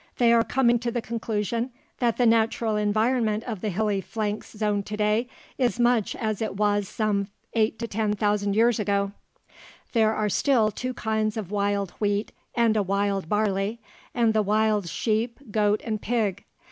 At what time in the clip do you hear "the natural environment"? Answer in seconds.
2.17-3.43